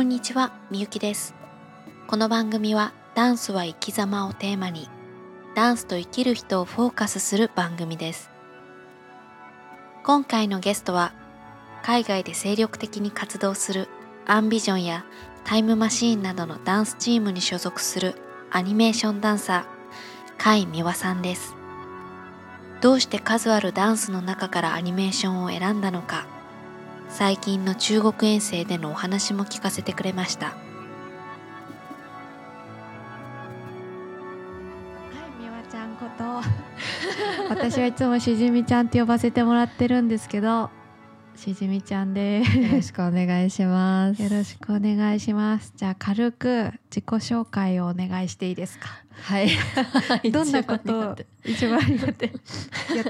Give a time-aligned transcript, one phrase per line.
[0.00, 1.34] こんにちは、みゆきです。
[2.06, 4.88] この番組はダンスは生き様をテーマに、
[5.54, 8.30] ダンスと生きる人をフォーカスする番組です。
[10.02, 11.12] 今回のゲストは、
[11.82, 13.90] 海外で精力的に活動する
[14.26, 15.04] アンビジョンや
[15.44, 18.14] タイムマシーンなどのダンスチームに所属する
[18.50, 21.54] アニメーションダンサー、甲斐美和さんです。
[22.80, 26.39] どうして数あるダンスの中からアニメーションを選んだのか、
[27.10, 30.46] 最近の中国遠征でのお話も聞かせてくれました。
[30.46, 30.54] はい、
[35.42, 36.24] みわちゃんこと。
[37.50, 40.70] 私はいつもしじみちゃんって呼ばせてもらってるんですけど。
[41.36, 42.40] しじみちゃんで。
[42.40, 44.22] よろしくお願いします。
[44.22, 45.72] よろしくお願いします。
[45.76, 48.88] じゃあ軽く自己紹介をお願いしていいですか？
[49.22, 49.50] はい。
[50.30, 51.86] どんなこと を一番や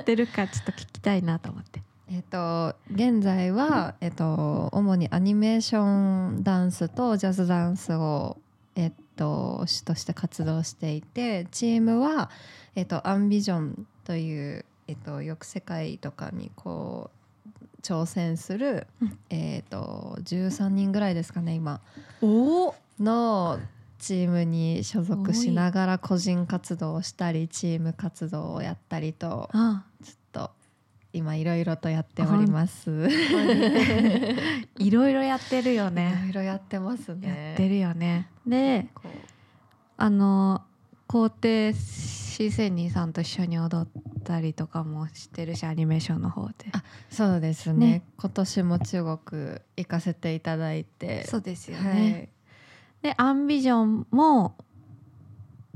[0.01, 8.37] ってるかちょっと聞きたいなと思ってえっと現在はえっと主にアニメーションダンスとジャズダンスを
[8.75, 12.31] えっと主として活動していて、チームは
[12.75, 19.19] えっとアンビジョンというえっとよく世界とかにこう挑戦する、うん。
[19.31, 21.81] えっと13人ぐらいですかね今。
[22.21, 23.61] おおの
[24.01, 30.51] チームに所属しながら個人活動をしたりチーム活動をやったりとあちょっと
[31.13, 33.09] 今いろいろとやっております。
[34.79, 36.21] いろいろやってるよいね。
[36.27, 37.49] ろいろやってますね。
[37.49, 38.29] やってるよね。
[38.47, 38.87] で
[39.97, 40.63] あの
[41.07, 43.89] 皇帝四千人さんと一緒に踊っ
[44.23, 46.55] たりとかもしてるしアニメーションの方で。
[46.73, 47.87] あそうですね。
[47.87, 48.03] ね。
[48.17, 51.27] 今年も中国行かせていただいて。
[51.27, 52.31] そうですよはね、
[53.03, 54.55] い、でアンビジョンも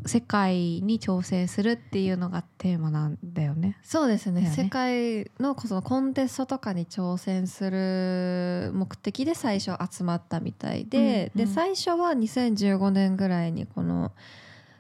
[0.07, 3.79] 世界に挑戦するっていうのがテーマなんだよね。
[3.83, 4.43] そうですね。
[4.43, 4.53] ね。
[4.55, 11.47] 世界のそのコンテストとかに挑戦する目的で最初集まったみたいで、うんうん。
[11.49, 14.13] で最初は2015年ぐらいにこの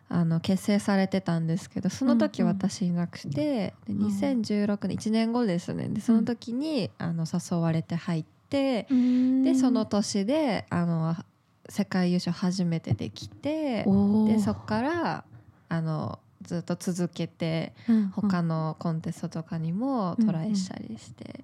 [0.08, 2.56] あの結成されてたんですけどその時うんうん。
[2.56, 5.88] 私いなくて、でん2016年1年後ですね。
[5.88, 8.86] でその時に、あの誘われて入って、
[9.42, 11.16] でその年であの
[11.68, 15.24] 世界優勝初めてできておでそこから
[15.68, 17.72] あのずっと続けて
[18.12, 21.40] 他のコンテストとかにもトライしたりして、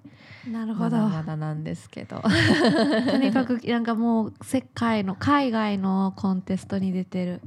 [0.49, 0.97] なるほど。
[0.97, 2.21] まだまだなんですけど。
[3.09, 7.41] とにかくなんかもう世界の海外のコンテストに出てる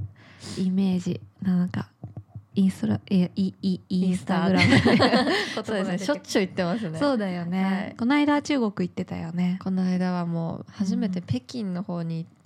[0.58, 1.20] イメージ。
[1.42, 1.88] なんか
[2.56, 4.66] インストラいやイイインスタグラム。
[5.64, 5.98] そうですね。
[5.98, 6.98] しょっちゅう言ってますね。
[6.98, 7.94] そうだよね、はい。
[7.96, 11.26] この間中国行ってたよね、この間はもう初めてうん。
[11.26, 12.43] 北京の方に行って、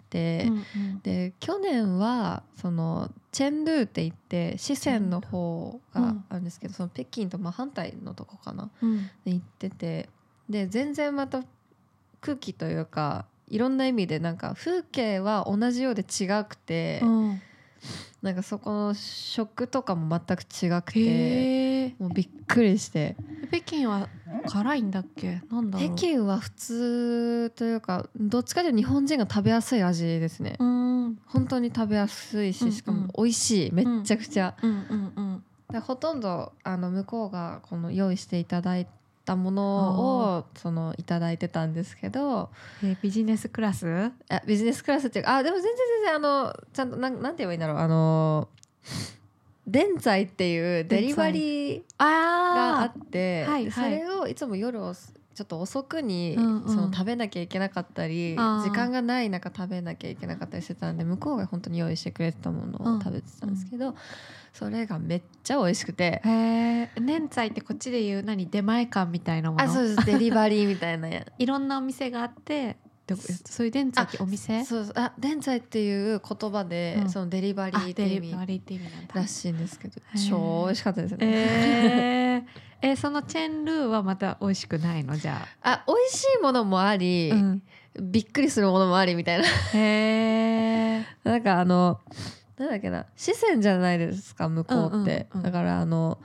[0.49, 0.59] うんう
[0.97, 1.01] ん。
[1.03, 9.11] で去年はそのチェンドゥって言って四川の方があるんですけど、その北京と真反対のとこかなうん。
[9.25, 10.09] で行ってて
[10.49, 11.43] で全然また
[12.21, 17.41] 空気というかいろんな意味でなんか風景は同じようで違くて、うん
[18.23, 23.17] なんかそこの食とかも全く違くてもうびっくりして。
[23.51, 24.09] 北京は
[24.47, 25.41] 辛いんだっけ？
[25.51, 31.19] なんだ北京は普通というかどっちかというと日本人が食べやすい味ですね、うん。
[31.27, 33.73] 本当に食べやすいししかも美味しい。
[33.73, 35.45] めっちゃくちゃ、うんうんうん。
[35.71, 38.87] でほとんどあの向こうがこの用意していただい
[39.29, 42.49] たものをそのいただいてたんですけど
[42.83, 44.11] えビジネスクラス？
[44.31, 47.77] あビジネスクラスっていうかあでも全然全然あのちゃんとなんなんて言えばいいんだろう。
[47.77, 48.49] あの
[49.67, 52.07] 電材っていうデリバリーが
[52.79, 53.91] ああって、はいはい。
[53.99, 54.95] れをいつも夜を
[55.39, 56.69] ちょっと遅くに、うんうん。
[56.69, 63.95] その食べなきゃいけなかったり時間がない中食べなきゃいけなかったりしてたんで向こうが本当に用意してくれてたものを食べてたんですけど、
[64.53, 66.21] それがめっちゃ美味しくて。
[66.25, 68.49] へえ年菜ってこっちで言う何？
[68.49, 69.63] 出前館みたいなもの？
[69.63, 70.07] あそうです。
[70.07, 72.77] デリバリーみたいなや いろんなお店があって
[73.09, 74.65] どこそういう電菜ってお店？
[74.65, 77.11] そうあ電材っていう言葉で、うん。
[77.11, 79.95] そのデリバリあーって意味デリバリーって意味なんだらしいんですけど
[80.29, 82.43] 超美味しかったですね、えー、
[82.93, 85.17] えそのチェンルーはまた美味しくないの？
[85.17, 85.85] じゃあ。
[85.87, 87.63] 美味しいものもありあ、、うん、
[88.01, 89.45] びっくりするものもありみたいな。
[89.75, 89.79] へ
[91.01, 91.99] え なんかあの
[92.59, 93.07] なんだっけな。
[93.17, 95.53] 四川じゃないですか向こうって、うんうんうん。
[95.53, 96.19] だからあの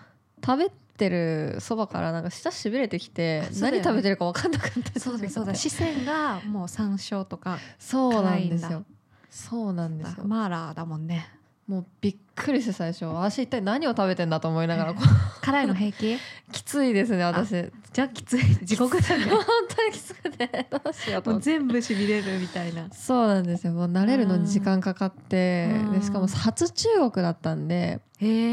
[0.46, 5.00] 食べてるそばからなんか舌しびれてきて、何食べてるか分かんなかった。
[5.00, 5.56] そうだそうだ。
[5.56, 8.84] 四川がもう山椒とかそうなんですよ。
[9.30, 10.25] そうなんですよ。
[10.25, 11.28] マーラーだもんね
[11.68, 13.06] もうびっくりして最初。
[13.06, 15.01] 私一体何を食べてんだと思いながら こ
[15.42, 16.13] 辛いの平気？
[16.15, 16.18] う
[16.51, 17.51] きついですね私
[17.94, 18.65] じゃあきつい。
[18.65, 19.25] 地獄だね。
[19.25, 19.44] 本
[19.75, 20.68] 当にきつくて。
[20.69, 22.89] どうしようと全部しびれるみたいな。
[22.92, 23.74] そうなんですよ。
[23.74, 25.92] もう慣れるのに時間かかってうん。
[25.94, 28.01] でしかも初中国だったんで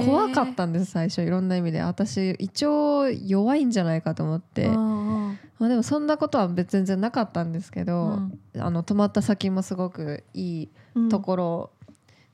[0.04, 1.22] 怖かったんです最初。
[1.22, 1.80] いろんな意味で。
[1.80, 4.66] 私胃腸弱いんじゃないかと思って。
[4.66, 5.38] うんうん。
[5.58, 8.38] まあ、でもそんなことは別に全然なかったんですけうど、ん。
[8.58, 10.68] あの泊まった先もすごくいい
[11.10, 11.70] ところ、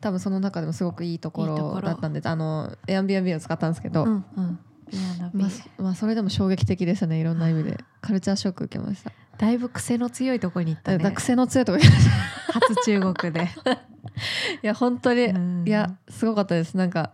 [0.07, 1.81] 多分その中でもすごくいいところろ。
[1.81, 4.59] だったんであの Airbnb を使ったんですけど、うんうん。
[5.33, 7.77] まあ、まあそれでも衝撃的でしたねいろんな意味で。
[8.01, 11.11] カルチャーショック受けました、だいぶ癖の強いところに行ったね。
[11.11, 11.89] 癖の強いところい
[12.53, 13.49] 初中国で、
[14.63, 15.65] や本当に、うん。
[15.67, 16.77] いやすごかったです。
[16.77, 17.11] なんか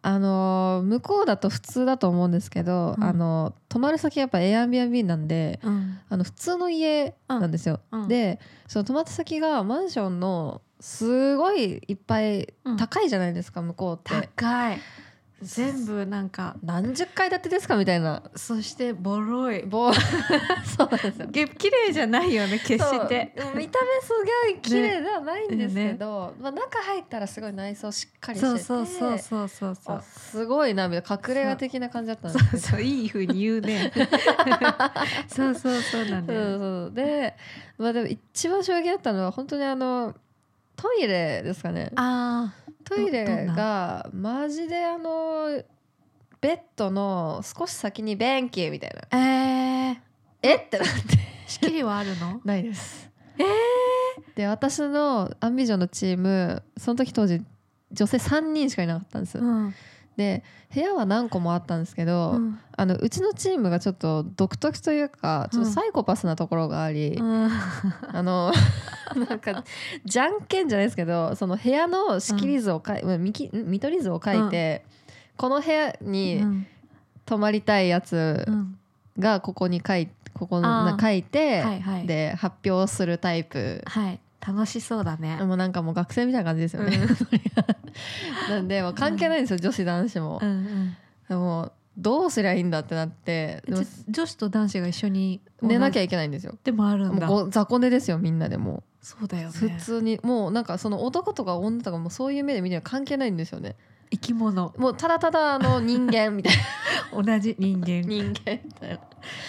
[0.00, 3.04] あのー向こうだと普通だと思うんですけど、うん。
[3.04, 5.98] あの泊まる先やっぱ Airbnb なんでうん。
[6.08, 12.76] あの普通の家なんですよ、でその泊まった先がマンションのすごいいっぱいうん。
[12.76, 14.28] 高いじゃないですか、向こうって。
[14.36, 14.80] 高い。
[15.42, 18.22] 全部なんか何十階建てですかみたいな。
[18.34, 19.62] そしてボロい。
[19.64, 19.92] 棒
[20.64, 23.02] そうなんです綺麗じゃないよね決そう。
[23.02, 24.12] して見た目す
[24.44, 30.02] ごい綺麗ではないんですけど、 まあ、中入ったらすごい内装しっかりしててそうそうそうそうそう。
[30.02, 32.76] すごいなみたいな隠れ家的な感じだったんでそうすけど。
[32.78, 32.80] そう。
[32.80, 33.92] いい風に言うね。
[35.28, 36.92] そうそうそうなんだそうよそう。
[36.94, 37.36] で,、
[37.76, 40.14] まあ、でも一番衝撃だったのは本当にあの
[40.76, 41.90] トイレですかね。
[41.96, 45.62] あトイレがマジであの
[46.40, 49.18] ベッドの少し先に便器みたいな。
[49.18, 49.96] ーえー、
[50.42, 50.54] え？
[50.56, 50.92] ってなって。
[51.46, 52.40] 仕切りはあるの？
[52.44, 53.10] ないです。
[53.38, 53.44] え
[54.34, 57.42] で私のアンビジョンのチームその時当時
[57.92, 59.74] 女性3人しかいなかったんです、うん
[60.16, 60.42] で
[60.74, 62.58] 部屋は何個もあったんですけど、うん。
[62.78, 67.50] あのうちのチームがちょっと独特というかちょっとサイコパスなところがあり、うん。
[68.12, 68.52] あの
[69.28, 69.64] なんか
[70.04, 74.84] じゃんけんじゃないですけどその部屋の仕切り図をかい、うん、見き見取り図を書いて、
[75.36, 76.66] この部屋にうん。
[77.26, 78.78] 泊まりたいやつうん。
[79.18, 82.06] がここに書いここあのー書いて、はいはい。
[82.06, 83.82] で発表するタイプ。
[83.86, 85.36] はい楽しそうだね。
[85.42, 86.98] もうなんかもう学生みたいな感じですよね。
[88.48, 90.38] なんでもう関係ないんですよ、女子男子も。
[90.42, 90.46] う。
[90.46, 90.96] んうん。
[91.28, 93.62] でもどうすりゃいいんだってなって
[94.08, 96.54] 女子と男子が一緒にゃ寝なきゃいけないんですよ。
[96.62, 97.26] でもあるんだ。
[97.26, 99.74] もう雑魚寝ですよみんなでもそうだようね。
[99.74, 103.76] 普通にもうなんかその男とか女とかもうそういう目で見てるの関係ないんですよね。
[104.10, 104.74] 生き物。
[104.76, 106.56] もうただただあの人間みたい
[107.12, 107.22] な。
[107.22, 108.02] 同じ人間。
[108.06, 108.98] 人間みたいな。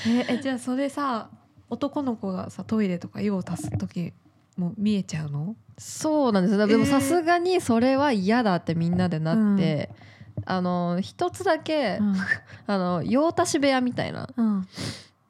[0.08, 1.30] ええじゃあそれさ
[1.70, 4.14] 男の子がさトイレとか用を足す時
[4.58, 5.56] もう見えちゃうの？
[5.78, 6.66] そうなんですよ。
[6.68, 9.90] でもえーさすがにそれは嫌だってみんなでなって、
[10.46, 12.16] あの一つだけ、うん。
[12.66, 14.28] あの用足し部屋みたいな。
[14.36, 14.68] うん。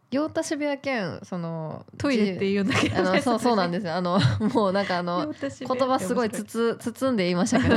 [0.10, 2.98] 用足し部屋兼そのトイレって言うんだけど。
[2.98, 3.96] あのそうそうなんでですよ。
[3.96, 4.20] あの
[4.54, 7.76] もうなんかあの す言葉すごいつつ包んで言いましたけど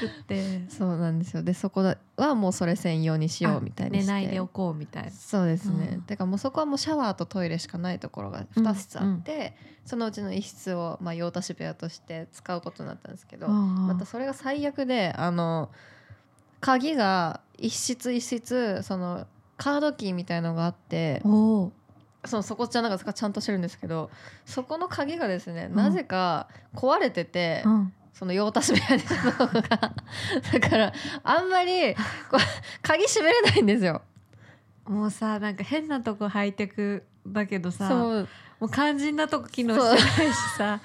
[0.00, 0.68] 作って。
[0.68, 1.42] そうなんですよ。
[1.42, 5.10] でそこはもうそれ専用にしようみたいに寝ないでおこうみたいな。
[5.10, 6.02] そうですね、うん。
[6.02, 9.54] てかもうそこはもうシャワーとトイレしかないところが2室あって、
[9.84, 15.70] そのうちの1室をまあ用足し部屋として使うことになったんですけど、またそれが最悪であの
[16.60, 19.26] 鍵が一室一室その
[19.56, 21.72] カードキーみたいのがあっておお。
[22.26, 24.10] そのそこじゃなんかちゃんとしてるんですけど
[24.44, 25.76] そこの鍵がですね、うん。
[25.76, 30.92] なぜか壊れてて、うんその用足し部屋にしただから
[31.24, 32.00] あんまりこ
[32.34, 32.36] う
[32.82, 34.02] 鍵閉めれないんですよ。
[34.86, 38.28] もうさなんか変なとこハイテクだけどさもそう。
[38.62, 40.80] う肝心なとこ機能してないしさ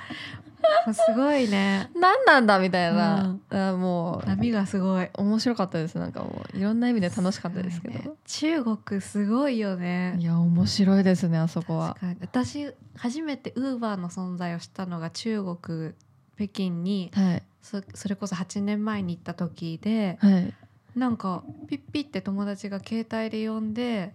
[0.87, 0.93] もう。
[0.93, 1.89] すごいね。
[1.95, 3.59] 何なんだみたいな、うん。
[3.59, 5.09] あもう波がすごい。
[5.13, 5.97] 面白かったです。
[5.97, 8.09] なんかもういろんな意味で楽しかったですけど、ね。
[8.25, 10.15] 中国すごいよね。
[10.19, 11.97] いや面白いですねあそこは。
[12.21, 15.93] 私初めてウーバーの存在を知ったのが中国
[16.35, 17.43] 北京にはい。
[17.61, 20.53] そそれこそ8年前に行った時ではい。
[20.95, 24.13] なんかピッピって友達が携帯で呼んで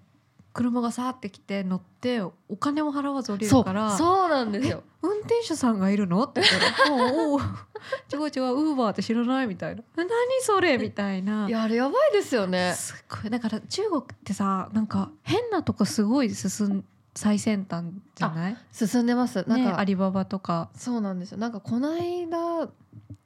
[0.53, 4.29] 車がさーって来て乗ってお金も払わず降りるからそう。
[4.29, 4.83] なんですよ。
[5.03, 10.09] 運転手さんがいるのって言ったら「おうおう違う違うウーバーって知らない」みたいな「何
[10.43, 11.49] それ」みたいな。
[11.49, 12.75] いやあれやばいですよね。
[12.77, 13.31] すっごい。
[13.31, 18.57] だから中国ってさなんか変なとこすごい進ん最先端じゃない？
[18.73, 19.45] 進んでます。
[19.49, 20.71] なんねか、アリババとか。
[20.75, 21.39] そうなんですよ。
[21.39, 22.69] なんかこの間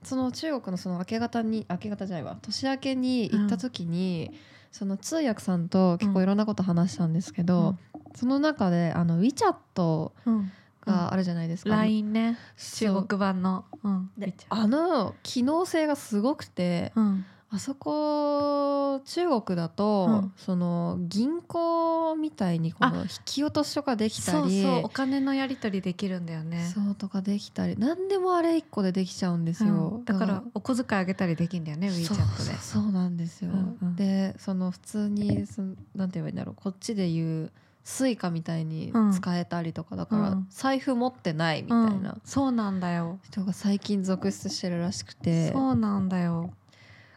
[0.03, 2.37] その中国のその明け方に明け方じゃないわ。
[2.43, 4.33] 年明けに行った時に、
[4.73, 7.77] その通訳さんと結構いろんなこと話したんですけど、
[8.15, 10.53] その中であの WeChat うん。
[10.87, 12.39] があるじゃないですか、LINE ね。
[12.59, 12.89] そう。
[12.95, 14.11] 中国版の、うん、
[14.51, 20.33] あの機能性がすごくて、ううんあそこ中国だと、うん。
[20.37, 26.73] その銀行みたいにこの引き落としとかできたそうりそうお金のやり取りできるんだよね。
[26.75, 27.77] そうとかできたり。
[27.79, 30.05] 何でもあれ一個でできちゃうんですよ、うん。
[30.05, 32.15] だからお小遣いあげたりできるんだよね WeChat で。
[32.59, 33.97] そうそうなんですよ、うんうん。
[33.97, 36.55] でその普通にそのなんて言えばいいんだろう。
[36.57, 37.53] こっちで言う
[37.85, 40.47] スイカみたいに使えたりとか、だからうん。
[40.51, 42.03] 財布持ってないみたいうん。
[42.03, 43.21] なそうなんだよ。
[43.23, 46.51] 人が最近続出してるらしくて、そうなんだよ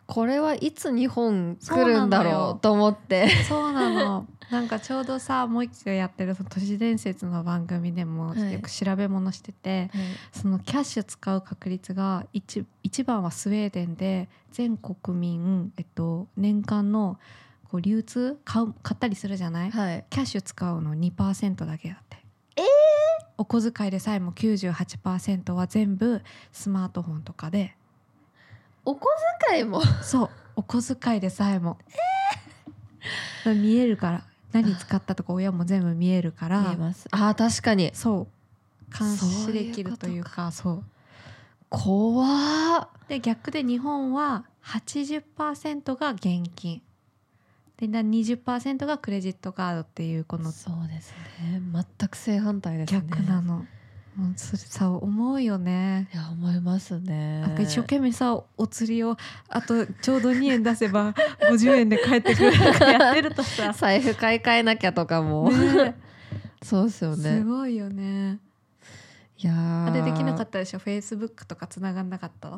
[0.07, 3.29] これはいつ日本来るんだろうと思って。
[3.47, 4.25] そうなの。
[4.49, 8.53] なんかちょうどさもう一個やってる都市伝説の番組でもはい。
[8.53, 9.91] よく調べ物してて、
[10.31, 17.19] そのキャッシュ使う確率が 1, 一番はスウェーデンで全国民、えっと、年間の
[17.65, 20.05] こう流通買う買ったりするじゃない、はい。
[20.09, 22.17] キャッシュ使うの2%だけだって。
[23.37, 26.21] お小遣いでさえも98%は全部
[26.51, 27.75] スマートフォンとかで
[28.87, 29.09] お小
[29.49, 29.81] 遣いも。
[30.01, 30.29] そう。
[30.55, 31.77] お小遣いでさえも、
[33.45, 34.23] 見えるから。
[34.53, 36.61] 何使ったとか親も全部見えるから。
[36.61, 37.05] 見えます。
[37.11, 37.91] あー確かに。
[37.93, 38.27] そ
[38.89, 38.97] う。
[38.97, 40.83] 監視できるというかそう。
[41.69, 46.81] 怖ーで逆で日本は80%が現金。
[47.75, 51.61] でな20%がクレジットカードっていうこのそうですね。
[51.99, 53.03] 全く正反対ですね。
[53.05, 53.65] 逆なの、
[54.15, 56.07] もうそれさ思うよね。
[56.13, 56.23] いや
[56.67, 57.41] ますね。
[57.41, 59.15] なんか一生懸命さお釣りを
[59.49, 61.13] あとちょうど2円出せば
[61.49, 65.95] 50円で返ってくるとかやってるとさ、財布買い替えなきゃとかも、ね。
[66.61, 67.37] そうですよね。
[67.39, 68.39] すごいよね。
[69.39, 69.85] いやー。
[69.91, 70.79] あれできなかったでしょ？
[70.79, 72.57] フェイスブックとかつながんなかった？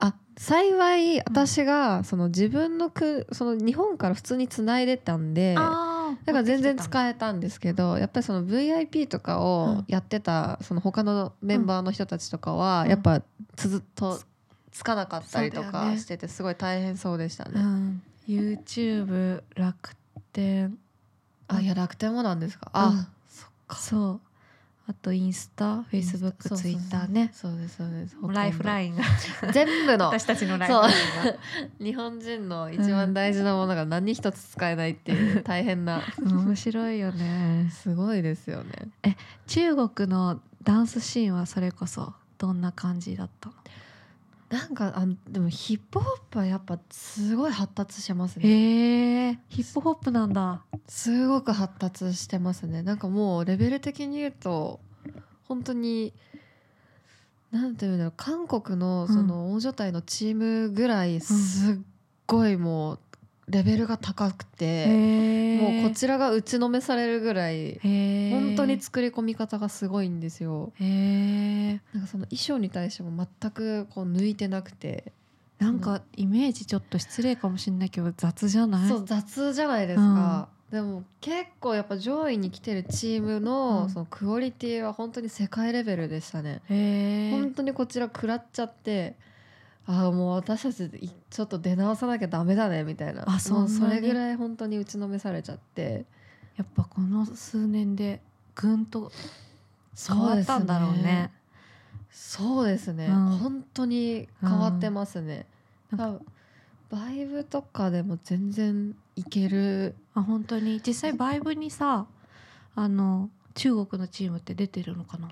[0.00, 5.60] あ幸い私がその自分のくその日本から普通につないでたんであ
[6.28, 12.90] だから全然え使えたんですけどやっぱりその VIP とかうをんやってたその他のメンバーの人たちとかはうん。
[12.90, 13.22] やっぱ
[13.56, 14.20] つづっと
[14.70, 17.52] つかなかったりとかしててすごい大変そうでしたね。
[17.56, 18.02] うん。
[18.28, 19.94] YouTube 楽
[20.32, 20.78] 天。
[21.48, 22.70] あいや楽天もなんですか？
[22.74, 22.82] うん。
[22.82, 23.76] あ、そっか。
[23.76, 24.20] そう
[24.88, 27.30] あとインスタフェイスブックツイッターね。
[27.34, 28.16] そうですそうです。
[28.32, 29.02] ライフライインが。
[29.02, 29.04] ン
[29.52, 30.06] 全部の。
[30.06, 31.38] 私たちのライフラインが。
[31.78, 36.00] 日本人の一番大事なものが何一つ使えないっていう大変な。
[36.22, 37.68] 面白いよね。
[37.70, 38.88] すごいですよね。
[39.46, 43.54] 中国のダンスシーンはそれこそどんな感じだったの？
[44.50, 48.48] なんかあのでもヒップホップはやっぱすごい発達してますね。
[48.48, 50.64] へえヒップホップなんだ。
[50.86, 52.82] すごく発達してますね。
[52.82, 54.80] なんかもうレベル的に言うと
[55.44, 56.14] 本当に
[57.50, 61.76] なんていうんだろう韓国のその大所帯のチームぐらいすっ
[62.26, 62.98] ごいもう
[63.48, 64.86] レベルが高くて、
[65.60, 70.72] もうこちらが打ちのめされるぐらい本当に作り込み方がすごいんですよ。
[70.78, 75.12] なんかその衣装に対しても全くこう抜いてなくて、
[75.58, 78.88] なんかイメージちょっと失礼かもしれないけど雑じゃない？
[78.88, 83.90] そう雑じゃないですか、でも結構やっぱ上位に来てるチームの,、うん。
[83.90, 89.16] そのクオリティは本当に世界レベルでしたね、へえ本当にこちら食らっちゃって
[89.88, 93.24] ああもう私たちいちょっと出直さなきゃダメだねみたいな。
[93.26, 96.04] あそそれぐらい本当に打ちのめされちゃって。
[96.56, 98.20] やっぱこの数年で
[98.56, 99.12] ぐんと
[100.08, 101.30] 変わったんだろうね。
[102.10, 103.38] そうですね、うん。
[103.38, 105.46] 本当に変わってますね、
[105.92, 105.98] うん。
[105.98, 106.26] 多分
[106.90, 109.94] バイブとかでも全然いける。
[110.14, 110.82] あ本当に。
[110.84, 112.06] 実際バイブにさ
[112.74, 115.28] あの中国のチームって出てるのかな？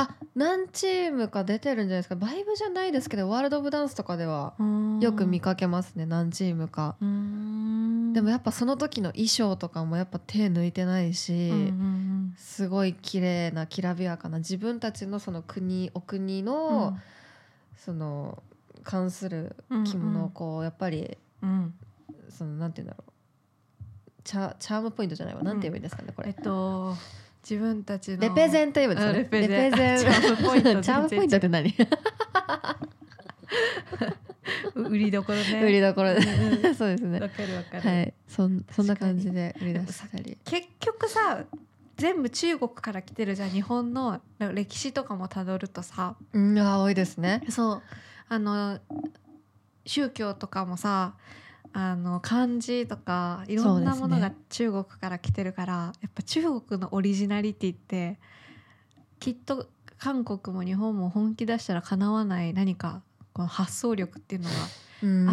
[0.00, 2.16] あ何チームか出てるんじゃないですか。
[2.16, 4.54] バイブじゃないですけどワールド・オブ・ダンスとかでは
[5.00, 6.96] よく見かけますね何チームか。
[7.00, 11.52] でもやっぱその時の衣装とかもやっぱ手抜いてないし、
[12.36, 14.38] すごい綺麗なきらびやかな。
[14.38, 16.44] 自分たちのその国お国うん。
[16.46, 16.98] の、
[17.76, 18.42] その
[18.82, 21.74] 関する着物をこうやっぱりうん。
[22.30, 23.12] そのなんて言うんだろう。
[24.22, 25.42] チャチャームポイントじゃないわ。
[25.42, 26.94] なんて言えばいいんですかねこれ、えっと
[27.42, 29.10] 自分たちのレペゼンといいんですかね。
[29.10, 29.98] あレペゼン。
[29.98, 30.80] チャームポイント。
[30.80, 31.74] チャームポイントって何？
[34.74, 35.62] 売りどころね。
[35.62, 36.22] 売りどころで
[36.74, 37.20] そうですね。
[37.20, 38.14] わかるわかる、はい。
[38.28, 40.38] そんそんな感じで売り出したり。
[40.44, 41.44] 結局さ
[41.96, 44.20] 全部中国から来てるじゃん日本の。
[44.38, 46.16] 歴史とかもたどるとさ。
[46.32, 47.42] うんあ多いですね。
[47.48, 47.82] そう。
[48.28, 48.78] あの
[49.86, 51.14] 宗教とかもさ
[51.72, 58.18] あの漢字とかいろんなものが中国から来てるから、やっぱ中国のオリジナリティって
[59.18, 64.54] きっと韓国も日本も本気出したらかなわない何かこの発想力っていうのが、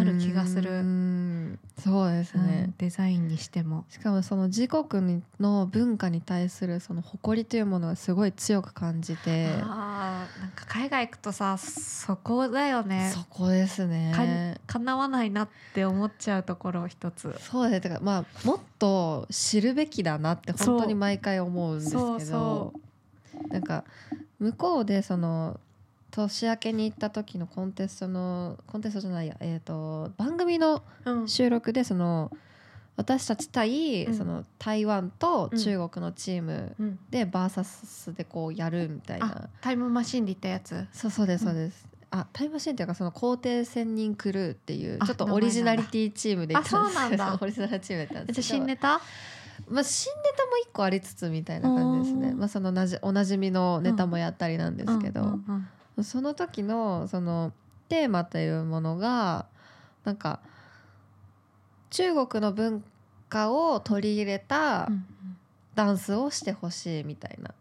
[0.00, 0.70] ある気がする。
[0.70, 3.84] うんそうですうんね、デザインにしても。
[3.88, 10.17] しかもその自国の文化に対するその誇りというものがすごい強く感じてあ
[10.66, 13.10] 海外行くとさそこだよね。
[13.14, 14.58] そこですね。
[14.66, 17.34] かなわないなって思っちゃうところ一つ。
[17.38, 17.80] そうですね。
[17.80, 22.72] だからまあもっと知るべきだなって本当に毎回思うんですけど。
[23.50, 23.84] なんか
[24.38, 25.60] 向こうでその
[26.10, 31.28] 年明けに行った時のコンテストのコンテストじゃないや、えー、と番組のうん。
[31.28, 32.30] 収録でその
[32.98, 34.14] 私たち対、うん。
[34.14, 36.98] その台湾と中国のチームうん。
[37.08, 40.86] でバーサスでこうやるみたいな、あタイムマシンで行ったやつ。
[40.92, 47.38] そうそうですそうです、あタイムマシーンっていうかその皇帝千人クルーっていうあちょっとオリジナリティチームで行ったんですあそうなんだ。
[47.40, 49.00] オリジナルチームだったんですじゃあ新ネタ？
[49.68, 52.38] まあ、新ネタも一個ありつつみたいな感じですね、うん。
[52.38, 56.04] まあ、そのなじおなじみのネタもやったりなんですけど、うんうんうん。
[56.04, 57.52] その時のその
[57.88, 59.46] テーマというものが
[60.04, 60.40] なんか
[61.90, 62.84] 中国の文
[63.28, 65.06] 化を取り入れたうん
[65.78, 67.54] ダンスをしてほしいみたいな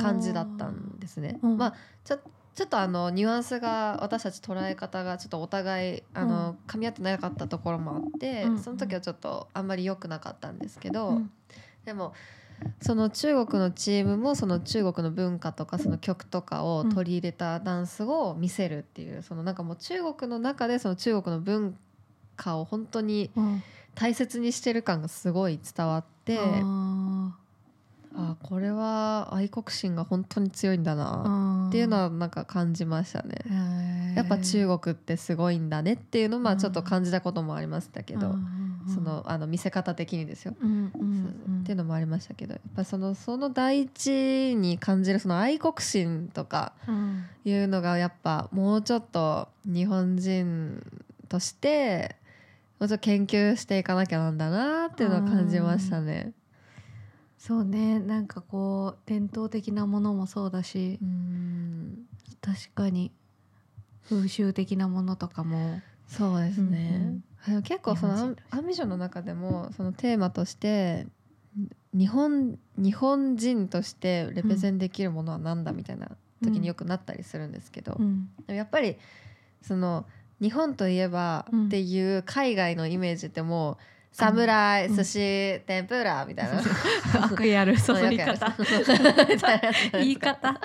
[0.00, 1.40] 感じだったんですね。
[1.42, 1.56] うん。
[1.56, 1.74] まあ
[2.04, 2.18] ちょ
[2.54, 6.56] ちょっとあのニュアンスが私たち捉え方がちょっとお互いあの、うん。
[6.68, 8.58] 噛み合ってなかったところもあって、うん。
[8.60, 11.30] その時はちょっとあんまり良くなかったんですけど、うん。
[11.84, 12.12] でも
[12.80, 21.76] その中国のチームもその中国の文化とかその曲とかを取り入れたダンスを見せるっていう、そのなんかもう中国の中でその中国の文
[22.36, 23.62] 化を本当にうん。
[23.94, 27.32] 大切にしてる感がすごい伝わってあ
[28.16, 31.68] あこれは愛国心が本当に強いんだなー。
[31.68, 33.34] っていうのはなんか感じましたね。
[33.46, 34.16] へー。
[34.16, 36.56] やっぱ中国ってすごいんだねっていうのをまうん。
[36.58, 38.94] あちょっと感じたこともありましたけど、うんうんうん。
[38.94, 40.54] そのあの見せ方的にですよ。
[40.60, 41.04] うんうんう
[41.50, 47.24] んっていうのもありましたけどやっぱそのその第一に感じるその愛国心とかうん。
[47.44, 50.82] いうのがやっぱもうちょっと日本人
[51.28, 52.16] として
[52.78, 56.32] もうちょっと研究していかなきゃなんだなっていうのを感じましたね。
[57.38, 58.00] そうね。
[58.00, 60.98] なんかこう伝統的なものもそうだし。
[61.02, 62.06] うん。
[62.40, 63.12] 確かに
[64.08, 65.80] 風習的なものとかも。
[66.06, 67.18] そうですね。
[67.46, 71.06] でも結構そのアンビションの中でもそのテーマとして
[71.92, 76.10] 日本日本人としてレペゼンできるものは何だみたいな
[76.42, 78.28] 時によくなったりするんですけど、うん。
[78.46, 78.96] やっぱり
[79.62, 80.06] その
[80.44, 81.66] 日本といえばうん。
[81.66, 83.76] っていう海外のイメージってもう
[84.12, 84.96] 侍、うん。
[84.96, 86.60] 寿司天ぷらみたいな。
[87.24, 89.34] 悪やるその言い方よくある。
[89.34, 90.60] みたいなやつ言い方。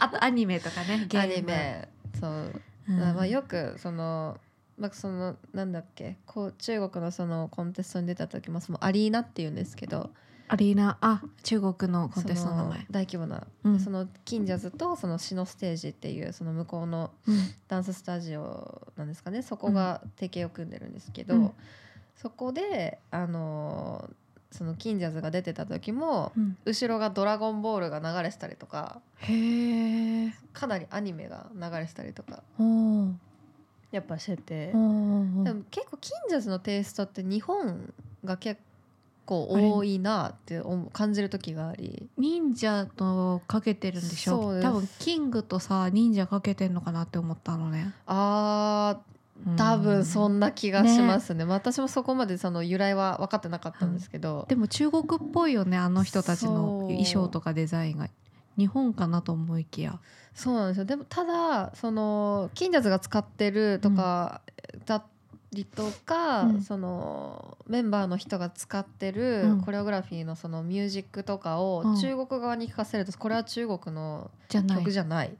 [0.00, 2.62] あとアニメとかね ゲーアムニメそう。
[2.88, 2.98] うん。
[2.98, 4.38] まあ、よくその,、
[4.78, 10.10] まあ、そのなんだっけこう中国のそのコンテストに出た時もそのアリーナっていうんですけど
[10.52, 12.86] アリーナあ中国のコンテストの名前。
[12.90, 13.78] 大規模な、うん。
[13.78, 17.36] その金ジャズとそのシノステージっていうその向こうのうん。
[17.68, 19.42] ダンススタジオなんですかね。
[19.42, 21.52] そこが提携を組んでるんですけど、うん。
[22.16, 24.14] そこであのー
[24.52, 26.56] その金ジャズが出てた時もうん。
[26.64, 32.42] 後ろが「ドラゴンボール」が流れてたりとかへえかなりアニメが流れてたりとか
[33.92, 34.66] やっぱしてて。
[34.72, 38.60] でも結構金ジャズのテイストって日本が結
[39.30, 40.60] 構多いなって
[40.92, 42.08] 感じる時があり。
[42.18, 44.42] 忍者とかけてるんでしょ？
[44.42, 47.94] そう多分キングとさ忍者かけてんのかなって思ったのね。
[48.06, 51.44] あー多分そんな気がしますね。
[51.44, 58.08] 私もそこまでその由来は分かってなかったんですけど、でも中国っぽいよねあの人たちの衣装とかデザインが。
[58.58, 59.98] 日本かなと思いきや。
[60.34, 60.84] そうなんですよ。
[60.84, 64.42] でもただその金ジャズが使ってるとか
[64.84, 65.04] だった
[65.52, 66.62] りとか、うん。
[66.62, 69.60] そのメンバーの人が使ってるうん。
[69.62, 72.00] コレオグラフィーのそのミュージックとかをうん。
[72.00, 74.78] 中国側に聞かせるとこれは中国のじゃない。
[74.78, 75.36] 曲じゃない。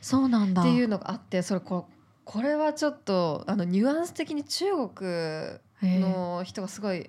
[0.00, 0.62] そうなんだ。
[0.62, 1.86] っていうのがあってそれこ
[2.24, 7.08] これはちょっとあのニュアンス的に中国の人がすごい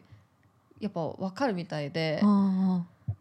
[0.79, 2.21] やっぱ分かるみたいで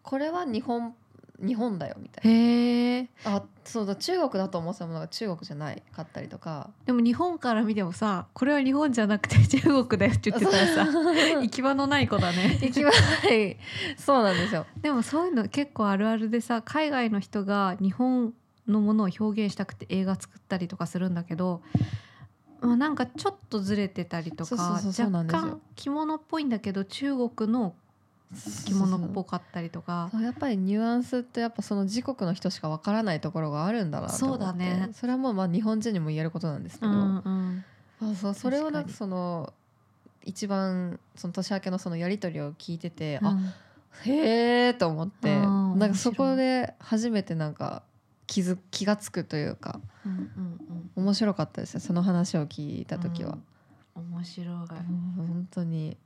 [0.02, 0.94] これは日本
[1.40, 2.31] 日本だよみたいな。
[2.31, 3.09] へえ。
[3.24, 6.70] あそうだ中国だと思ってたものが中国じゃないかったりとか。
[6.87, 10.87] でも日本から見てもさこれは日本じゃなくて 中国だよって言ってたらさ
[11.40, 12.59] 行き場のない子だね。
[12.61, 13.57] 行き場ない。
[13.96, 14.66] そうなんですよ。
[14.81, 18.35] でもそういうの結構あるあるでさ海外の人が日本
[18.66, 21.62] のものを表現したくて映画作ったりとかするんだけど、
[22.61, 27.74] まあ、なんかちょっとずれてたりとか若干着物っぽいんだけど中国の
[28.66, 30.08] 着物っぽかったりとか。
[30.12, 34.44] そうやっぱりニュアンスってやっぱその自国の人しかわからないところがあるんだなと思って。
[34.44, 34.90] そうだね。
[34.92, 37.64] それはもうまあ日本人にも言えることなんですけど、うんうん
[38.00, 39.52] あそうそれをなんかその
[40.24, 43.52] 一番その年明けのそのやり取りを聞いてて、あうん。
[44.04, 45.34] へえと思って。
[45.36, 47.82] うんなんかそこで初めてなんか
[48.26, 49.80] 気づ気が付くというか。
[50.04, 50.90] うんうん。
[50.96, 53.38] 面白かったですよその話を聞いた時は、
[53.96, 54.14] うん。
[54.14, 54.46] 面白い。
[54.46, 54.64] うん
[55.16, 55.96] 本当に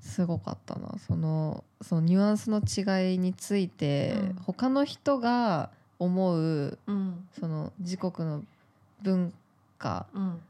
[0.00, 0.94] すごかったな。
[1.06, 4.34] そのそのニュアンスの違いについて、うん。
[4.44, 7.28] 他の人が思ううん。
[7.38, 8.42] その自国の
[9.02, 9.32] 文
[9.78, 10.40] 化うん。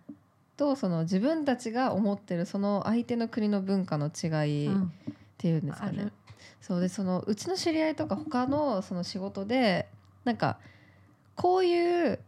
[0.57, 4.92] とその自分たちが思ってるその相手の国の文化の違いっうん。
[5.38, 5.98] ていうんですかね。
[6.03, 6.12] ある。
[6.61, 9.88] そうでそのうちの知り合いとか他のその仕事で
[10.25, 10.59] なんか
[11.35, 12.20] こういう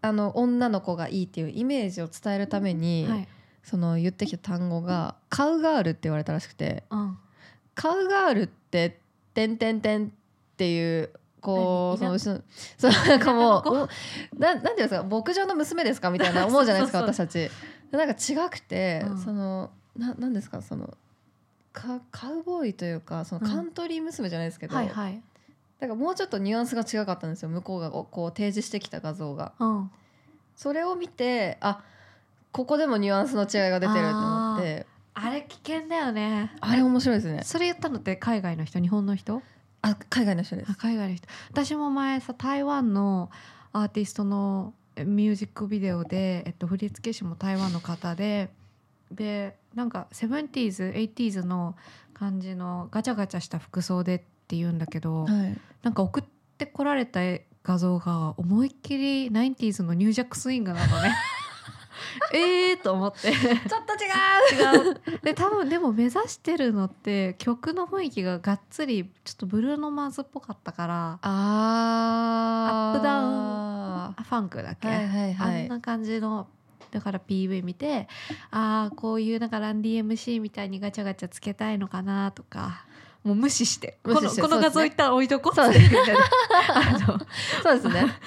[0.00, 3.28] あの女の子がいいっていうイメージを伝えるために、はい
[3.62, 7.18] その言ってきた単語が「カウガール」って言われたらしくてうん
[7.74, 8.98] 「カウガールって
[9.34, 10.10] てんてんてん」っ
[10.56, 12.42] ていうこうそ何の後ろ
[12.78, 13.60] そうなんかも
[14.34, 15.02] うななんていうんですか？
[15.04, 16.10] 牧場の娘ですか？
[16.10, 17.50] みたいな思うじゃないですか そう私たち。
[17.90, 19.18] なんか違くて、うん。
[19.18, 20.62] そのななんですか？
[20.62, 20.96] その
[21.72, 25.22] かカウボーイというかそのカントリー娘じゃないですけど、はいはい。
[25.80, 27.48] だからもうちょっとニュアンスが違かったんですよ。
[27.48, 29.52] 向こうがこう提示してきた画像が。
[29.58, 29.90] うん。
[30.54, 31.82] それを見てあ
[32.52, 37.42] ここでもニュアンスの違いが出てると思ってあれ危険だよねあれ面白いですね。
[37.44, 38.80] それ言ったのって海外の人？
[38.80, 39.42] 日本の人
[39.82, 40.74] あ海外の人ですあ。
[40.76, 43.30] 海外の人私も前さ台湾の
[43.72, 48.50] アーティストのえミュージックビデオで、えっと、振付師も台湾の方で
[49.10, 51.74] でなんか 70s80s の
[52.14, 56.24] 感じのガチャガチャした服装でって言うんだけど、はい、なんか送っ
[56.58, 57.20] てこられた
[57.64, 61.14] 画像が思いっきり 90s のニュージャックスイングなのね。
[62.32, 63.32] えーと思って。
[63.32, 64.88] ちょっと違う。
[64.88, 65.20] 違う。
[65.22, 74.24] で多分でも目指してるのって曲の雰囲気ががっつりちょっとブルーノマーズっぽかったからあアップダウン。
[74.24, 75.62] ファンクだっけ、はいはいはい。
[75.62, 76.48] あんな感じの
[76.90, 78.06] だから PV 見て
[78.50, 82.84] ああこういうなんかランディ MC みたいにガチャガチャつけたいのかなとか。
[83.24, 83.98] もう無視して。
[84.02, 85.54] このこの画像一旦置いとこう。
[85.54, 86.12] そうって言って
[86.74, 87.18] あの
[87.62, 88.18] そうですね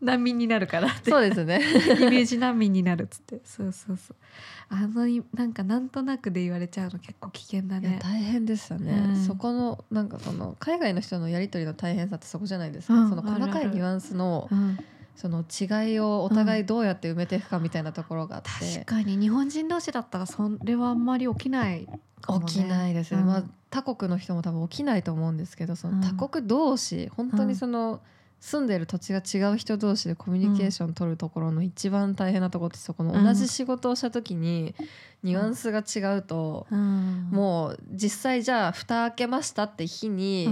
[0.00, 1.10] 難民になるからって。
[1.10, 1.60] そうですね。
[2.00, 3.40] イメージ難民になるっつって。
[3.44, 4.16] そうそうそう。
[4.68, 7.98] あのいなんかなんとなくで言われちゃうの結構危険だね。
[8.02, 9.16] 大変でしたね、うん。
[9.16, 13.08] そこのなんかその海外の人のやり取りの大変さってそこじゃないですか、うん。
[13.10, 14.78] その細かいニュアンスのうん。
[15.16, 18.48] その違いをお互いどうやって埋めていくかみたいなところがあって、
[18.82, 21.86] 確かに日本人同士だったらそれはあんまり起きない
[22.22, 22.46] かもね。
[22.46, 23.26] 起きないですね、うん。
[23.26, 26.00] まあ他国の人も多分起きないと思うんですけどそうん。
[26.00, 28.00] の他国同士、本当にその
[28.40, 34.74] 住んでいる土地が違う人同士でコミュニケーション取るところの一番大変なところってそこの同じ仕事をした時に
[35.22, 37.28] ニュアンスが違うと、うん。
[37.30, 40.48] もう実際じゃあ蓋開けましたって日に、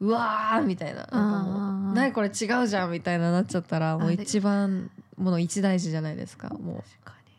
[0.00, 6.48] うわーみたいななんかもうこれ違うじゃんみたいななっちゃったらもう一番もの一大事じゃないですか。
[6.48, 7.32] も確かに。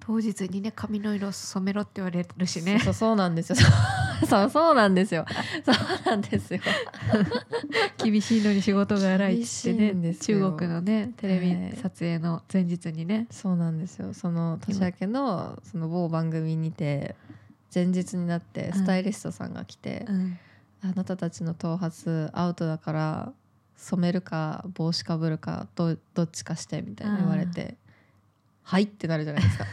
[0.00, 3.56] 当日にね髪の色染めろって言われるしう、ねそうそうなんですよ
[4.26, 5.24] そうそうなんですよ。
[5.64, 5.74] そう
[6.06, 6.60] なんですよ。
[8.02, 14.14] 厳しいのに仕事が荒いってね中国のねテレはいビ撮影の前日にね、そうなんですよ。
[14.14, 17.14] その年明けのその某番組にて
[17.74, 20.38] 前日になってスタイリストさんが来て、うん。
[20.80, 21.92] あなたたちの頭髪
[22.32, 23.32] アウトだから
[23.76, 27.76] 染めるか帽子かぶるかどどっちかしてみたいな言われて
[28.62, 29.64] 「はい」ってなるじゃないですか。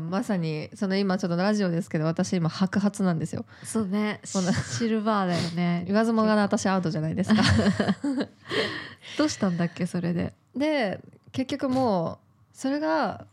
[0.00, 3.44] まさにその今ちょっとラジオですけど私今白髪なんですよ。
[3.62, 4.20] そうね。
[4.24, 5.84] シルバーだよね。
[5.88, 7.42] 言わずもがな私アウトじゃないですか。
[9.18, 10.34] どうしたんだっけそれで？
[10.56, 11.00] で
[11.32, 13.26] 結局もうそれが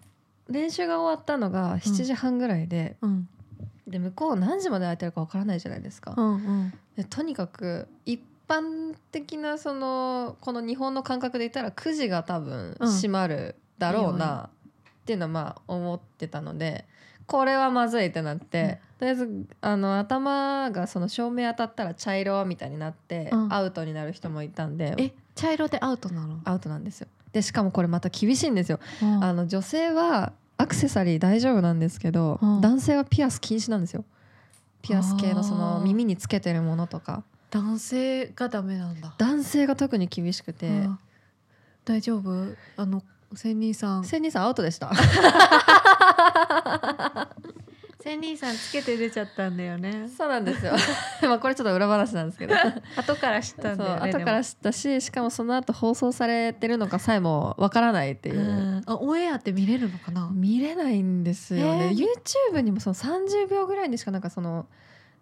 [0.50, 3.30] 練習が終わったのが7時半ぐらいで、うん。
[3.88, 6.74] で向こう何時まで空いてるかわからないじゃないですか、うんうん。
[6.96, 12.92] でとにかく一般的なそのこの日本の感覚で言ったら9時が多分うん。
[12.92, 14.50] 閉まるだろういいよな
[15.02, 16.86] っていうのはまあ思ってたので
[17.28, 23.54] これはまずいってなって、とりあえずあの頭がその照明当たったら茶色みたいになって、うん。
[23.54, 24.96] アウトになる人もいたんで。
[24.98, 26.42] え茶色でアウトなの？
[26.44, 27.08] アウトなんですよ。
[27.32, 28.82] でしかもこれまた厳しいんですよ。
[29.02, 29.24] うん。
[29.24, 32.62] あの女性はアクセサリー大丈夫なんですけど、うん。
[32.62, 34.04] 男性はピアス禁止なんですよ。
[34.82, 37.24] ピアス系のその耳につけてるものとか。
[37.50, 39.16] 男性がダメなんだ。
[39.18, 41.00] 男性が特に厳しくて、うん。
[41.86, 42.56] 大丈夫？
[42.76, 43.04] あの
[43.36, 44.04] 千人さん。
[44.04, 44.92] 千人さんアウトでした。
[48.02, 50.10] 千人さんつけて出ちゃったんだよね。
[50.18, 50.74] そうなんですよ。
[51.22, 52.56] まあこれちょっと裏話なんですけど、
[52.98, 58.40] 後から知ったんだよね後から知ったし、しかもその後放送されてるのかさえもわからないっていう。
[58.40, 58.82] うん。
[58.86, 60.30] あオンエアって見れるのかな？
[60.34, 62.08] 見れないんですよね、えー。
[62.52, 64.66] YouTube にもその30秒ぐらいにしかなんかその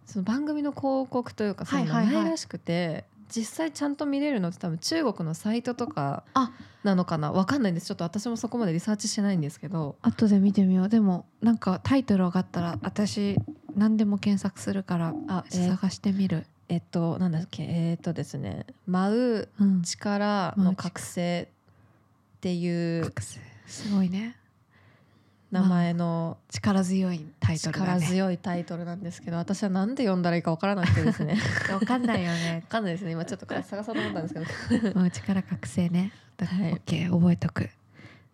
[0.06, 2.24] その番組の広告というかそういうのはいはいはい。
[2.24, 6.52] ないらしくて、実際ちゃんと見れるのって多分中国のサイトとかあ。
[6.84, 7.32] なのかな？
[7.34, 7.88] わかんないんです。
[7.88, 9.98] ちょっと私もそこまでリサーチしてないんですけど。
[10.02, 10.90] 後で見てみよう。
[10.90, 13.38] でもなんかタイトル上がったら私
[13.76, 15.70] 何でも検索するからあえー。
[15.70, 17.64] 探してみる、えっとなんだっけ？
[17.64, 21.50] えっとですね「舞ううん力の覚醒」
[22.38, 23.42] っていう覚醒。
[23.68, 24.38] すごいね
[25.52, 28.00] 名前の力強いタイトルだね。
[28.02, 31.38] 力強いタイトルなんですけど私は何で読んだらいいかわからなくてですね。
[31.74, 32.62] わかんないよね。
[32.66, 33.12] わかんないですね。
[33.14, 34.34] 今ちょっと探そうと思ったんです
[34.70, 34.92] けど。
[35.02, 36.12] うん力覚醒ね。
[36.38, 36.74] だはい。
[36.74, 37.70] オッケー覚えとく。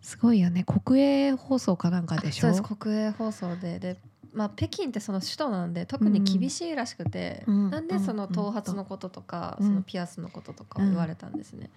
[0.01, 0.63] すごいよね。
[0.65, 2.41] 国営放送かなんかでしょ？
[2.41, 2.75] そうです。
[2.75, 3.79] 国営放送で。
[3.79, 3.97] で、
[4.33, 7.69] まあ、北京ってその首都なんで特に厳しいらしくて、うん。
[7.71, 8.33] なんでそのうん。
[8.33, 9.67] 頭髪のこととか、うん。
[9.67, 11.69] そのピアスのこととかを言われたんですね。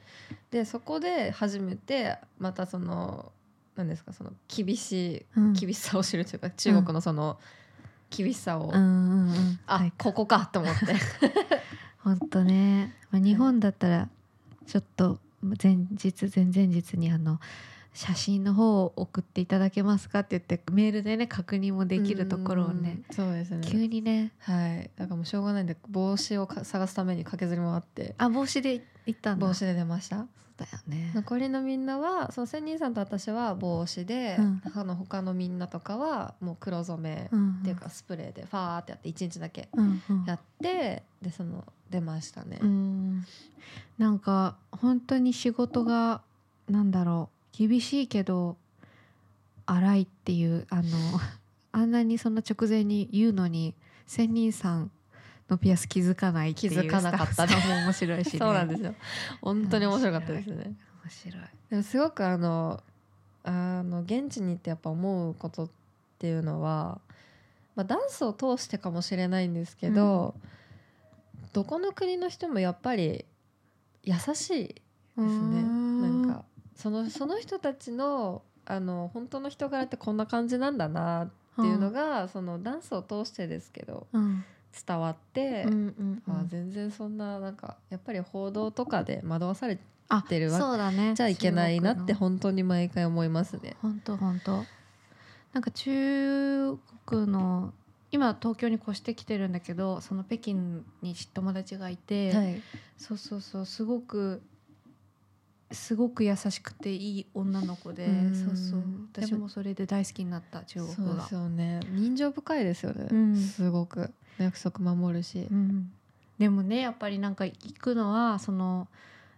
[0.51, 3.33] でそこで初めてまたその
[3.79, 4.13] 何ですか？
[4.13, 5.53] その厳しい、うん。
[5.53, 7.39] 厳しさを知るというか中国のその
[8.11, 9.93] 厳しさを、あ、はい。
[9.97, 10.97] ここかと思って。
[11.99, 14.09] ほんとね、まあ、日本だったら
[14.67, 15.21] ちょっと
[15.63, 17.39] 前日前々日にあの
[17.95, 20.21] 写真の方を送っていただけますか？
[20.21, 23.67] って言ってメールでね確認もできるところをねうんそうですね。
[23.67, 24.33] 急にね。
[24.39, 24.91] はい。
[24.97, 28.15] だからもうしょうがないんで帽子をか探すために駆けずり回って。
[28.19, 29.47] あ帽子で行ったんだ。
[29.47, 30.27] 帽子で出ました。
[30.57, 31.13] だよね。
[31.15, 34.61] 残りのみんなはその仙人さんと私は帽子で、うん。
[34.65, 40.25] 他の他のみんなとかはもう黒染めうんっていうかスプレーでファーってやって1日だけうんうん。
[40.25, 43.25] やってでその出ましたね、うん。
[43.99, 46.23] なんか本当に仕事が
[46.69, 48.57] なんだろう厳しいけど
[49.67, 50.83] 荒いっていうあの
[51.73, 53.75] あんなにそんな直前に言うのに
[54.07, 54.93] 仙人さん
[55.51, 57.53] のピアス気づかないっていう気づかなかったね。
[57.53, 58.95] スタッフさんも面白いし、ね、そうなんですよ。
[59.43, 60.77] 本当に面白かったですね。
[61.03, 61.43] 面白い。
[61.71, 62.81] でもすごくあの
[63.43, 65.71] あの現地に行ってやっぱ思うことっ
[66.21, 67.01] ていうのは、
[67.75, 70.35] まあ、ダンスを通してかもしれないんですけど、
[71.53, 73.25] どこの国の人もやっぱり
[74.05, 74.83] 優しいで
[75.17, 75.88] すね
[76.79, 84.45] そのその人たちのあの本当の人柄ってこんな感じなんだなっていうのが、そのダンスを通してですけどうん。
[84.87, 86.35] 伝わって、うんうんうん。
[86.35, 91.15] あ全然そんななんかやっぱり報道とかで惑わされあてるわそうだね。
[91.17, 93.77] ちゃいけないなって本当に毎回思いますね。
[93.83, 94.65] 本当本当。
[95.55, 97.73] なんか中国の
[98.11, 100.55] 今東京に越してきてるんだけどその北京
[101.03, 102.63] に友達がいて、はい、
[102.97, 104.43] そうそうそうすごく
[105.71, 108.07] すごく優しくていい女の子で。
[108.07, 108.35] うん。
[108.35, 108.83] そうそう。
[109.13, 113.37] 私もそれで大好きになった中そう国がですよね人情深いですよね、うん。
[113.37, 114.13] すごく。
[114.39, 115.49] 約束守るし。
[115.51, 115.93] う、ん、
[116.39, 118.87] でもねやっぱりなんか行くのはその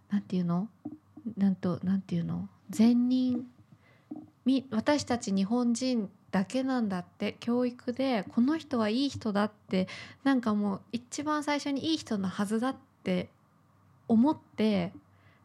[0.09, 0.67] なんていうの？
[1.37, 2.47] なんとなんていうの？
[2.69, 3.47] 善人。
[4.45, 9.87] み私たち日本人だけなんだって教育でこの人はいい人だって
[10.23, 13.29] なんかもう一番最初にいい人のはずだって
[14.07, 14.93] 思って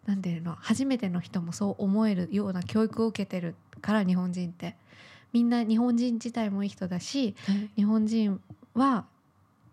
[0.07, 4.77] なんていうの初めての人もそう思えるような教育を受けてるから日本人って。
[5.33, 7.35] みんな日本人自体もいい人だし
[7.77, 8.41] 日本人
[8.73, 9.05] は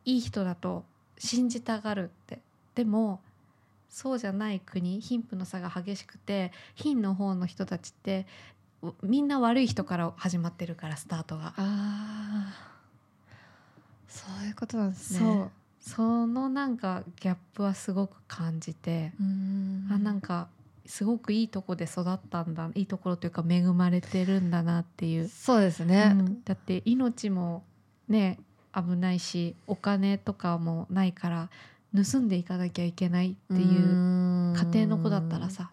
[0.03, 0.83] いい人だと
[1.17, 2.39] 信じたがるって。
[2.75, 3.21] でも
[3.87, 8.25] そうじゃない国貧富の差が激しくて貧の方の人たちって
[8.81, 12.73] うみんな悪い人から始まってるからスタートが、ああ
[14.07, 15.49] そういうことなんですね
[15.85, 19.11] そのなんかギャップはすごく感じて、
[19.91, 20.47] あなんか
[20.85, 25.27] すごくいいとこで育ったんだいいところというか恵まれてるんだなっていう。
[25.27, 26.43] そうですね、うん。
[26.45, 27.63] だって命も
[28.07, 28.39] ね
[28.73, 31.49] 危ないしお金とかもないから
[31.93, 35.69] 盗んでいかなきゃいけないっていう家庭の子だったらさ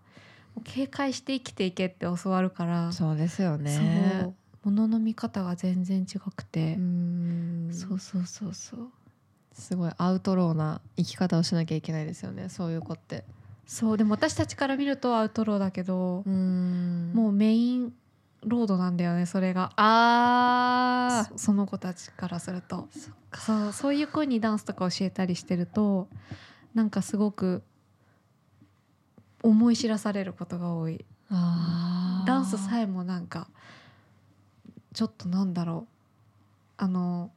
[0.64, 4.34] 警戒して生きていけって教わるからそうですよそねう。
[4.64, 6.76] 物の見方が全然違くて。
[7.72, 8.90] そうそうそうそう
[9.60, 13.24] すごいアウトローな生き方をしなきゃいけないですよねそういう子って。
[13.66, 17.12] そうでも私たちから見るとアウトローだけど、ん。
[17.14, 17.92] もうメイン
[18.44, 19.70] ロードなんだよねそれが。
[19.76, 22.88] あそその子たちからすると。
[23.32, 26.08] そうそういう子にダンスとか教えたりしてると
[26.74, 27.62] なんかすごく
[29.42, 31.04] 思い知らされることが多い。
[31.30, 33.46] ダンスさえもなんか
[34.94, 36.82] ちょっとなんだろう。
[36.82, 37.30] あの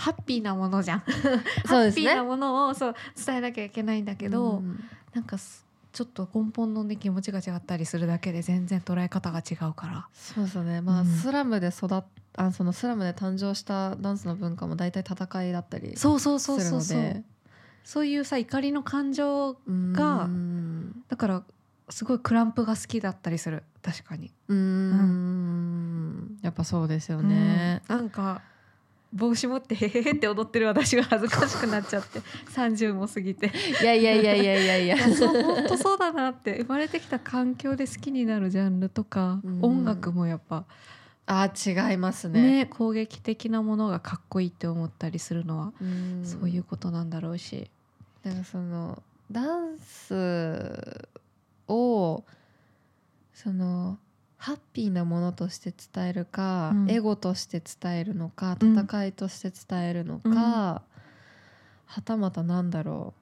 [0.00, 1.68] ハッピーなものじゃん、 そうですね。
[1.68, 4.82] ハッピーなものをそう伝えなきゃいけないんだけど、うん。
[5.12, 10.08] なんかすちょっと根本の、ね、気持ちが違ったりするだけで全然捉え方が違うから。
[10.14, 10.80] そうですよね。
[10.80, 11.06] まあ、うん。
[11.06, 12.04] スラムで育っ
[12.36, 16.80] あそのスラムで誕生したダンスの文化も大体戦いだったりすそうそうそうるのそう。
[16.82, 17.24] そうで。
[17.82, 19.56] そういうさ怒りの感情う
[19.92, 21.02] がん。
[21.08, 21.42] だから
[21.90, 23.64] すごいクランプが好きだったりする。
[23.82, 26.38] 確かに、うーん。
[26.42, 27.96] やっぱそうですよね、うん。
[27.96, 28.42] なんか
[29.12, 32.20] 帽子持ってへへへって踊ってる私が恥ずかしくなっちゃって
[32.54, 33.50] 30も過ぎて。
[33.82, 34.96] いやいやいやいやいやいや。
[34.98, 39.58] 本当そうだなって生まれてきた環境で好きになるジャンルとか、うん。
[39.62, 40.64] 音楽もやっぱ。
[41.26, 42.42] あ違いますね。
[42.42, 46.22] ね攻撃的なものがかっこいいって思ったりするのは、うん。
[46.24, 47.70] そういうことなんだろうし。
[48.22, 51.08] だからそのダンス
[51.68, 52.24] を
[53.32, 53.98] その
[54.40, 56.90] ハッピーなものとして伝えるか、うん。
[56.90, 58.78] エゴとして伝えるのかうん。
[58.78, 60.34] 戦いとして伝えるのか、うん。
[60.34, 60.82] は
[62.02, 63.12] たまたなんだろ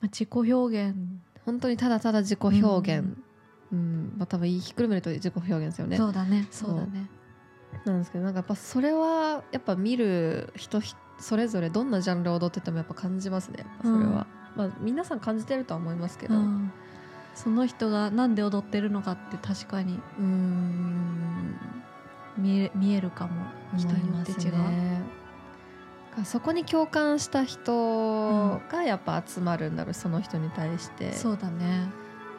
[0.00, 0.94] まあ、自己表現。
[0.94, 0.98] う
[1.46, 3.16] 本当にただただ自己表現、
[3.72, 4.14] うん。
[4.18, 5.96] まあ、多分言いひっくるめると自己表現ですよね。
[5.96, 6.46] そうだね。
[6.50, 7.08] そそううだね。
[7.86, 16.72] なんですけどなんかやっぱそれはやっぱ見る人ひそれぞれどんなジャンルを踊っててもやっぱ感じますねそれは、まあ皆さん感じてるとは思いますけど、うん
[17.36, 21.60] その人がなんで踊ってるのかって確かにうーん
[22.38, 23.46] 見え見えるかも。
[23.76, 25.02] 人によって違う、ね。
[26.24, 31.88] そこに共感した人がやっぱ集まるんだろうその人に対して、そうだね。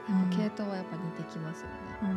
[0.09, 1.73] うん系統はやっぱ似てきますよね。
[2.01, 2.09] うん。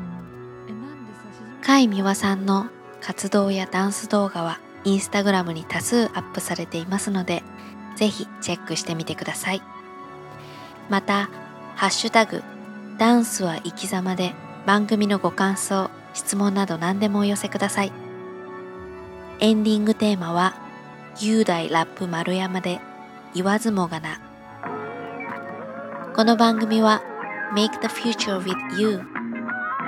[0.69, 1.21] えなんでさ
[1.67, 2.69] 甲斐美和さんの
[3.01, 7.43] 活動やダンス動画はインスタグラムに多数アップされていますので
[7.97, 9.63] ぜひチェックしてみてください。
[10.89, 11.29] また
[11.77, 12.43] 「ハッシュタグ
[13.01, 14.35] ダンスは生き様」で
[14.67, 17.93] 番組のご感想質問など何でもお寄せください
[19.39, 20.55] エンディングテーマは
[21.19, 22.79] 雄大ラップ丸山で
[23.33, 24.21] 言わずもがな
[26.15, 27.03] この番組は
[27.55, 29.01] Make the Future with You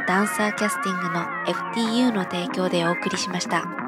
[0.08, 3.81] ダンサーキャスティングの FTU の提供でお送りしました。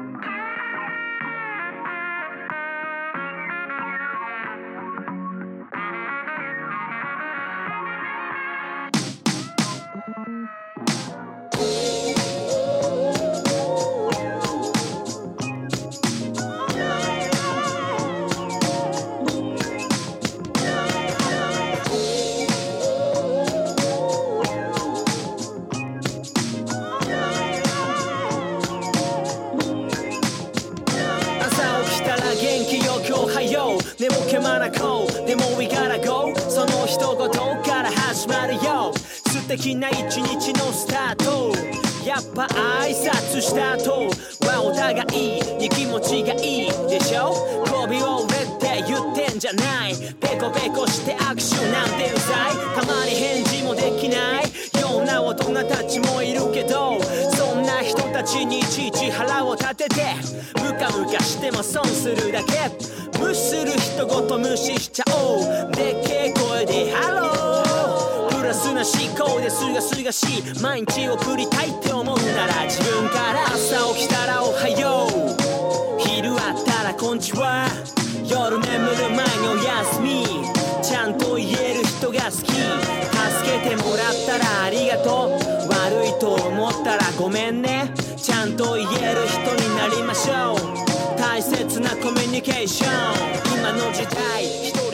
[43.45, 44.09] した後
[44.49, 47.29] はお互いに気持ちがいいでしょ？
[47.65, 49.93] 媚びを売れって言ってんじゃない。
[50.19, 52.57] ペコペコして握手なんてうざい。
[52.73, 54.49] たまに返事もできない
[54.81, 56.99] ような大人たちもいるけど
[57.37, 60.01] そんな人たちにいちいち腹を立てて
[60.63, 62.71] ムカムカしても損するだけ。
[63.19, 65.71] 無視する人ごと無視しちゃおう。
[65.71, 67.44] でっけえ声でハロー。
[68.45, 75.99] プラスな思考ですがすがしい毎日送りたいって思うなら自分から朝起きたらおはよう。
[76.07, 77.65] 昼あったらこんにちは
[78.23, 80.23] 夜眠る前におやすみ。
[80.83, 85.31] ちゃんと言える人が好き助けてもらったらありがとう
[85.67, 91.17] 悪いと思ったらごめんねちゃんと言える人になりましょう。
[91.17, 93.59] 大切なコミュニケーション。
[93.59, 94.84] 今の時代。